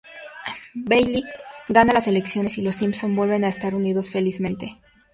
[0.73, 1.23] Bailey
[1.69, 4.79] gana las elecciones y los Simpson vuelven a estar unidos felizmente.